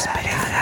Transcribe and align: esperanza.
esperanza. 0.00 0.59